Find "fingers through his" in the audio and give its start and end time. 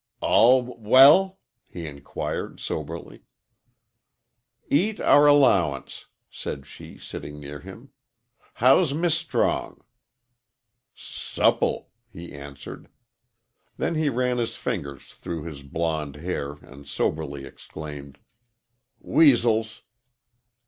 14.55-15.61